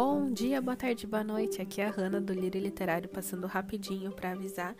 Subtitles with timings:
[0.00, 1.60] Bom dia, boa tarde, boa noite.
[1.60, 4.76] Aqui é a Hanna do Lírio Literário passando rapidinho para avisar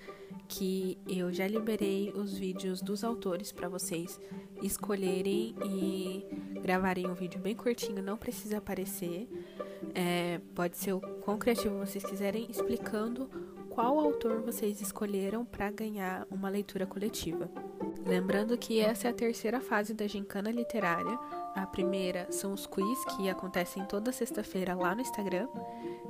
[0.47, 4.21] que eu já liberei os vídeos dos autores para vocês
[4.63, 6.25] escolherem e
[6.63, 9.29] gravarem um vídeo bem curtinho, não precisa aparecer.
[9.93, 13.29] É, pode ser o quão criativo vocês quiserem, explicando
[13.71, 17.51] qual autor vocês escolheram para ganhar uma leitura coletiva.
[18.07, 21.19] Lembrando que essa é a terceira fase da gincana literária.
[21.59, 25.49] A primeira são os quiz, que acontecem toda sexta-feira lá no Instagram.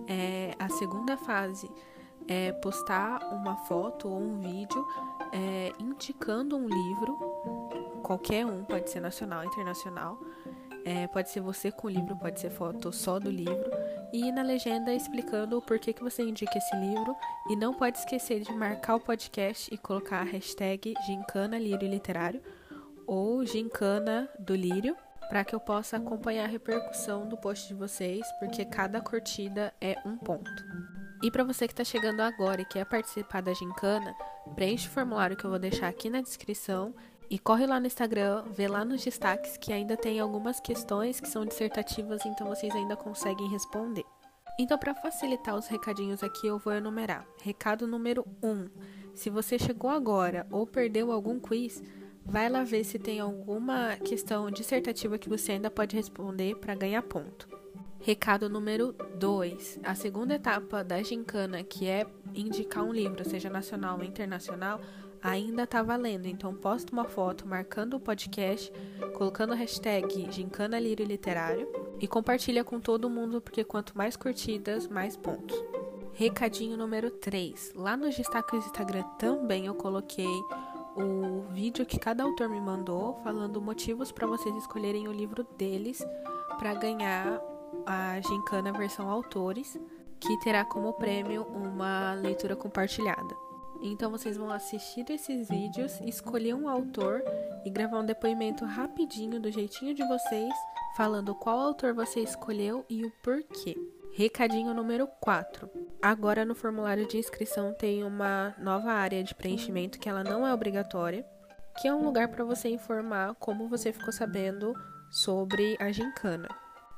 [0.07, 1.71] É, a segunda fase
[2.29, 4.87] é postar uma foto ou um vídeo
[5.33, 7.15] é, indicando um livro,
[8.03, 10.19] qualquer um, pode ser nacional, internacional.
[10.85, 13.71] É, pode ser você com o livro, pode ser foto só do livro.
[14.13, 17.17] E na legenda explicando o porquê que você indica esse livro.
[17.49, 22.43] E não pode esquecer de marcar o podcast e colocar a hashtag Gincana Lírio Literário
[23.07, 24.95] ou Gincana do Lírio
[25.29, 29.97] para que eu possa acompanhar a repercussão do post de vocês, porque cada curtida é
[30.05, 30.65] um ponto.
[31.23, 34.15] E para você que está chegando agora e quer participar da gincana,
[34.55, 36.95] preenche o formulário que eu vou deixar aqui na descrição
[37.31, 41.29] e corre lá no Instagram, vê lá nos destaques que ainda tem algumas questões que
[41.29, 44.05] são dissertativas, então vocês ainda conseguem responder.
[44.59, 47.25] Então, para facilitar os recadinhos aqui, eu vou enumerar.
[47.43, 48.49] Recado número 1.
[48.49, 48.69] Um,
[49.15, 51.83] se você chegou agora ou perdeu algum quiz,
[52.29, 57.01] Vai lá ver se tem alguma questão dissertativa que você ainda pode responder para ganhar
[57.03, 57.49] ponto.
[58.01, 59.81] Recado número 2.
[59.83, 64.79] A segunda etapa da gincana, que é indicar um livro, seja nacional ou internacional,
[65.23, 66.27] ainda está valendo.
[66.27, 68.71] Então posta uma foto marcando o podcast,
[69.15, 71.67] colocando a hashtag Gincana Lírio Literário
[71.99, 75.57] e compartilha com todo mundo, porque quanto mais curtidas, mais pontos.
[76.13, 77.73] Recadinho número 3.
[77.75, 80.27] Lá nos destaques do Instagram também eu coloquei
[81.01, 86.05] o vídeo que cada autor me mandou falando motivos para vocês escolherem o livro deles
[86.59, 87.41] para ganhar
[87.87, 89.79] a Gincana versão autores,
[90.19, 93.37] que terá como prêmio uma leitura compartilhada.
[93.81, 97.23] Então vocês vão assistir esses vídeos, escolher um autor
[97.65, 100.53] e gravar um depoimento rapidinho do jeitinho de vocês,
[100.97, 103.77] falando qual autor você escolheu e o porquê.
[104.13, 105.71] Recadinho número 4.
[106.01, 110.55] Agora no formulário de inscrição tem uma nova área de preenchimento que ela não é
[110.55, 111.27] obrigatória,
[111.81, 114.75] que é um lugar para você informar como você ficou sabendo
[115.11, 116.49] sobre a gincana.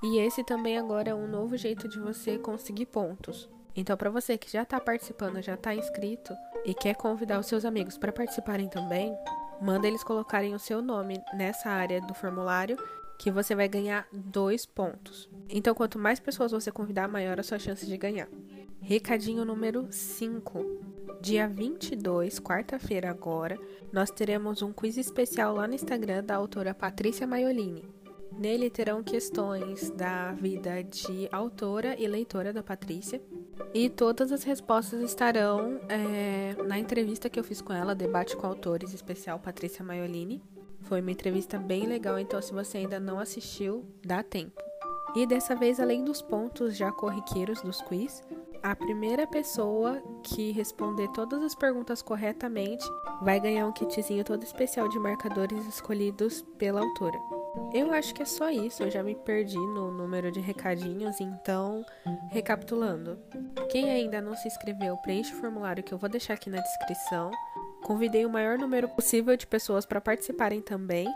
[0.03, 3.49] E esse também agora é um novo jeito de você conseguir pontos.
[3.75, 6.34] Então, para você que já está participando, já está inscrito
[6.65, 9.17] e quer convidar os seus amigos para participarem também,
[9.61, 12.77] manda eles colocarem o seu nome nessa área do formulário
[13.19, 15.28] que você vai ganhar dois pontos.
[15.49, 18.28] Então, quanto mais pessoas você convidar, maior a sua chance de ganhar.
[18.82, 20.64] Recadinho número 5.
[21.20, 23.58] Dia 22, quarta-feira agora,
[23.92, 27.84] nós teremos um quiz especial lá no Instagram da autora Patrícia Maiolini.
[28.32, 33.20] Nele terão questões da vida de autora e leitora da Patrícia.
[33.74, 38.46] E todas as respostas estarão é, na entrevista que eu fiz com ela, Debate com
[38.46, 40.42] Autores, especial Patrícia Maiolini.
[40.80, 44.60] Foi uma entrevista bem legal, então se você ainda não assistiu, dá tempo.
[45.14, 48.22] E dessa vez, além dos pontos já corriqueiros dos quiz,
[48.62, 52.84] a primeira pessoa que responder todas as perguntas corretamente
[53.22, 57.19] vai ganhar um kitzinho todo especial de marcadores escolhidos pela autora.
[57.72, 61.84] Eu acho que é só isso, eu já me perdi no número de recadinhos, então,
[62.28, 63.19] recapitulando.
[63.70, 67.31] Quem ainda não se inscreveu, preenche o formulário que eu vou deixar aqui na descrição.
[67.82, 71.09] Convidei o maior número possível de pessoas para participarem também.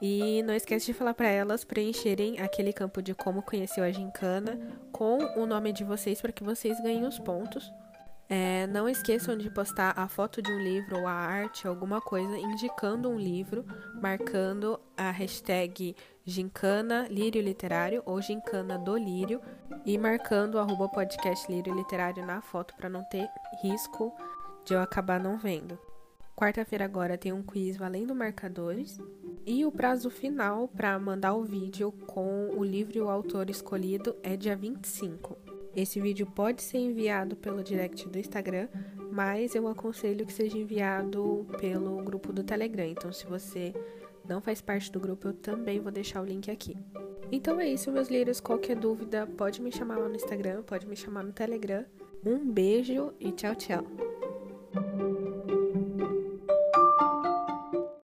[0.00, 4.58] E não esquece de falar para elas preencherem aquele campo de como conheceu a gincana
[4.92, 7.72] com o nome de vocês para que vocês ganhem os pontos.
[8.30, 12.36] É, não esqueçam de postar a foto de um livro ou a arte, alguma coisa,
[12.36, 13.64] indicando um livro,
[13.94, 19.40] marcando a hashtag Gincana Lírio Literário ou Gincana do Lírio
[19.86, 23.26] e marcando o arroba podcast Lírio Literário na foto para não ter
[23.62, 24.14] risco
[24.62, 25.78] de eu acabar não vendo.
[26.38, 29.00] Quarta-feira agora tem um quiz valendo marcadores.
[29.44, 34.14] E o prazo final para mandar o vídeo com o livro e o autor escolhido
[34.22, 35.36] é dia 25.
[35.74, 38.68] Esse vídeo pode ser enviado pelo direct do Instagram,
[39.10, 42.86] mas eu aconselho que seja enviado pelo grupo do Telegram.
[42.86, 43.74] Então, se você
[44.24, 46.76] não faz parte do grupo, eu também vou deixar o link aqui.
[47.32, 48.40] Então é isso, meus lírios.
[48.40, 51.84] Qualquer dúvida, pode me chamar lá no Instagram, pode me chamar no Telegram.
[52.24, 53.84] Um beijo e tchau, tchau.